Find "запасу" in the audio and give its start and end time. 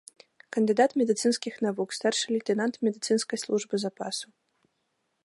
3.85-4.27